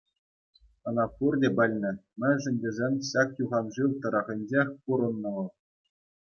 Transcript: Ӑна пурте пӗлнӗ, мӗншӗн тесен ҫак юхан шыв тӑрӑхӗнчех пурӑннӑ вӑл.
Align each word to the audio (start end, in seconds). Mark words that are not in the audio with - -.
Ӑна 0.87 1.05
пурте 1.15 1.49
пӗлнӗ, 1.57 1.91
мӗншӗн 2.19 2.55
тесен 2.61 2.93
ҫак 3.09 3.29
юхан 3.43 3.65
шыв 3.75 3.91
тӑрӑхӗнчех 4.01 4.67
пурӑннӑ 4.83 5.29
вӑл. 5.35 5.49